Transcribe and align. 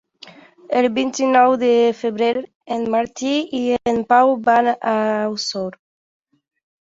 El 0.79 0.85
vint-i-nou 0.93 1.51
de 1.63 1.67
febrer 1.97 2.29
en 2.75 2.87
Martí 2.95 3.33
i 3.57 3.61
en 3.91 4.01
Pau 4.13 4.33
van 4.47 4.69
a 4.93 4.95
Osor. 5.37 5.77